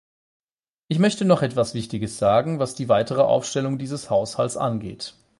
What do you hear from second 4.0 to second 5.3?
Haushalts angeht.